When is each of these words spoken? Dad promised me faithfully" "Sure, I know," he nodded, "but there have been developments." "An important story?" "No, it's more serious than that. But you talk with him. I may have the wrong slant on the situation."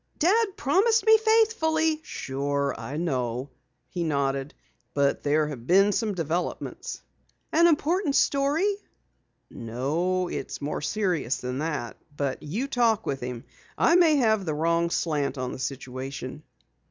Dad 0.17 0.57
promised 0.57 1.05
me 1.05 1.15
faithfully" 1.19 1.99
"Sure, 2.03 2.73
I 2.75 2.97
know," 2.97 3.51
he 3.87 4.03
nodded, 4.03 4.55
"but 4.95 5.21
there 5.21 5.45
have 5.49 5.67
been 5.67 5.91
developments." 5.91 7.03
"An 7.51 7.67
important 7.67 8.15
story?" 8.15 8.77
"No, 9.51 10.27
it's 10.27 10.59
more 10.59 10.81
serious 10.81 11.37
than 11.37 11.59
that. 11.59 11.97
But 12.17 12.41
you 12.41 12.67
talk 12.67 13.05
with 13.05 13.19
him. 13.19 13.43
I 13.77 13.95
may 13.95 14.15
have 14.15 14.43
the 14.43 14.55
wrong 14.55 14.89
slant 14.89 15.37
on 15.37 15.51
the 15.51 15.59
situation." 15.59 16.41